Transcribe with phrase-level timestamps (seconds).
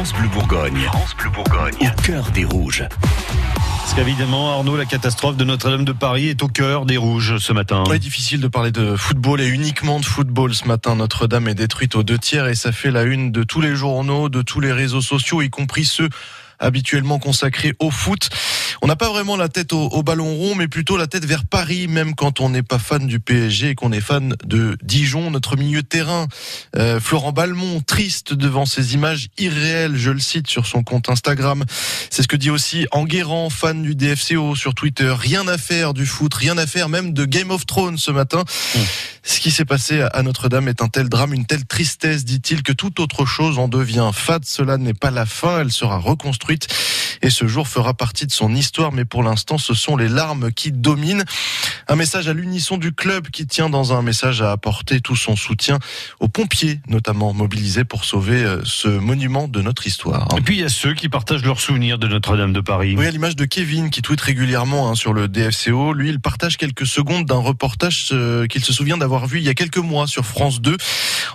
[0.00, 0.80] France Bleu Bourgogne.
[0.84, 1.74] France Bleu Bourgogne.
[1.82, 2.84] Au cœur des rouges.
[2.88, 7.52] Parce qu'évidemment, Arnaud, la catastrophe de Notre-Dame de Paris est au cœur des rouges ce
[7.52, 7.84] matin.
[7.86, 10.96] Oui, difficile de parler de football et uniquement de football ce matin.
[10.96, 14.30] Notre-Dame est détruite aux deux tiers et ça fait la une de tous les journaux,
[14.30, 16.08] de tous les réseaux sociaux, y compris ceux
[16.58, 18.30] habituellement consacrés au foot.
[18.82, 21.86] On n'a pas vraiment la tête au, ballon rond, mais plutôt la tête vers Paris,
[21.86, 25.56] même quand on n'est pas fan du PSG et qu'on est fan de Dijon, notre
[25.56, 26.28] milieu de terrain.
[26.76, 31.64] Euh, Florent Balmont, triste devant ces images irréelles, je le cite sur son compte Instagram.
[32.08, 35.12] C'est ce que dit aussi Enguerrand, fan du DFCO sur Twitter.
[35.16, 38.44] Rien à faire du foot, rien à faire même de Game of Thrones ce matin.
[38.74, 38.78] Mmh.
[39.22, 42.72] Ce qui s'est passé à Notre-Dame est un tel drame, une telle tristesse, dit-il, que
[42.72, 44.44] toute autre chose en devient fade.
[44.46, 46.66] Cela n'est pas la fin, elle sera reconstruite
[47.22, 48.92] et ce jour fera partie de son histoire.
[48.92, 51.24] Mais pour l'instant, ce sont les larmes qui dominent.
[51.88, 55.36] Un message à l'unisson du club qui tient dans un message à apporter tout son
[55.36, 55.78] soutien
[56.20, 60.28] aux pompiers, notamment mobilisés pour sauver euh, ce monument de notre histoire.
[60.36, 62.94] Et puis il y a ceux qui partagent leurs souvenirs de Notre-Dame de Paris.
[62.96, 65.92] Oui, à l'image de Kevin qui tweet régulièrement hein, sur le DFCO.
[65.92, 69.48] Lui, il partage quelques secondes d'un reportage euh, qu'il se souvient d'avoir vu il y
[69.48, 70.76] a quelques mois sur France 2.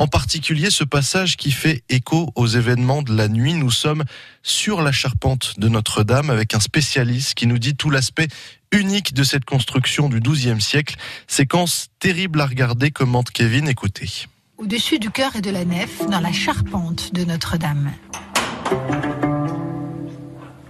[0.00, 3.52] En particulier ce passage qui fait écho aux événements de la nuit.
[3.52, 4.04] Nous sommes
[4.42, 8.28] sur la charpente de Notre-Dame avec un spécialiste qui nous dit tout l'aspect
[8.72, 10.96] unique de cette construction du XIIe siècle.
[11.26, 13.68] Séquence terrible à regarder, commente Kevin.
[13.68, 14.24] Écoutez.
[14.56, 17.92] Au-dessus du chœur et de la nef, dans la charpente de Notre-Dame.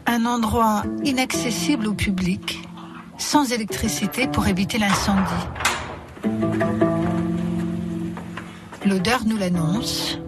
[0.06, 2.58] Un endroit inaccessible au public,
[3.16, 5.46] sans électricité pour éviter l'incendie.
[8.86, 10.18] L'odeur nous l'annonce.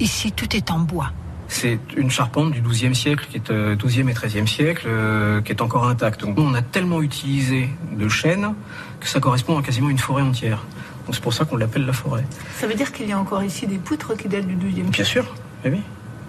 [0.00, 1.12] Ici, tout est en bois.
[1.48, 5.52] C'est une charpente du XIIe siècle, qui est 12e euh, et 13e siècle, euh, qui
[5.52, 6.22] est encore intacte.
[6.22, 8.54] Donc, on a tellement utilisé de chêne
[8.98, 10.64] que ça correspond à quasiment une forêt entière.
[11.12, 12.24] c'est pour ça qu'on l'appelle la forêt.
[12.58, 14.90] Ça veut dire qu'il y a encore ici des poutres qui datent du XIIe siècle
[14.90, 15.34] Bien sûr,
[15.64, 15.80] oui, oui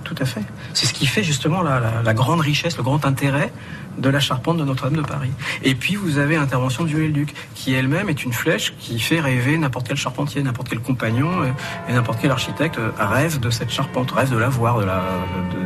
[0.06, 0.44] tout à fait.
[0.73, 3.52] C'est ce qui fait justement la, grande richesse, le grand intérêt
[3.98, 5.31] de la charpente de Notre-Dame de Paris.
[5.64, 9.58] Et puis vous avez l'intervention du Viollet-le-Duc, qui elle-même est une flèche qui fait rêver
[9.58, 11.52] n'importe quel charpentier, n'importe quel compagnon euh,
[11.89, 14.80] et, n'importe quel architecte euh, rêve de cette charpente, rêve de la voir.
[14.80, 14.86] De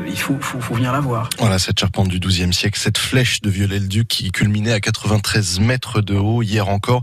[0.08, 1.30] il faut, faut, venir la voir.
[1.38, 6.02] Voilà cette charpente du XIIe siècle, cette flèche de Viollet-le-Duc qui culminait à 93 mètres
[6.02, 7.02] de haut hier encore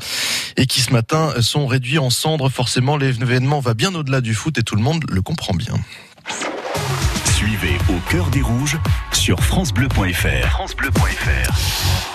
[0.57, 2.49] et qui ce matin sont réduits en cendres.
[2.49, 5.75] Forcément, l'événement va bien au-delà du foot et tout le monde le comprend bien.
[8.09, 8.79] Cœur des rouges
[9.13, 10.49] sur francebleu.fr.
[10.51, 12.07] francebleu.fr.